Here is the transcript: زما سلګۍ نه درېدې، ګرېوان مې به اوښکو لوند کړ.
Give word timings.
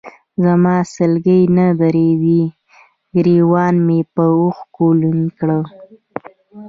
زما 0.43 0.75
سلګۍ 0.93 1.43
نه 1.57 1.65
درېدې، 1.81 2.41
ګرېوان 3.13 3.75
مې 3.85 3.99
به 4.13 4.25
اوښکو 4.37 4.85
لوند 4.99 5.27
کړ. 5.37 5.49